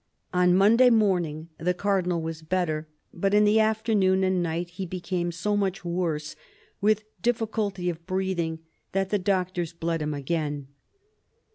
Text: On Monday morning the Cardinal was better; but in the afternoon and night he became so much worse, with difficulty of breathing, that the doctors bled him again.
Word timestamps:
On 0.33 0.55
Monday 0.57 0.89
morning 0.89 1.49
the 1.59 1.75
Cardinal 1.75 2.23
was 2.23 2.41
better; 2.41 2.87
but 3.13 3.35
in 3.35 3.43
the 3.45 3.59
afternoon 3.59 4.23
and 4.23 4.41
night 4.41 4.69
he 4.71 4.85
became 4.87 5.31
so 5.31 5.55
much 5.55 5.85
worse, 5.85 6.35
with 6.81 7.03
difficulty 7.21 7.87
of 7.87 8.07
breathing, 8.07 8.61
that 8.93 9.11
the 9.11 9.19
doctors 9.19 9.73
bled 9.73 10.01
him 10.01 10.15
again. 10.15 10.69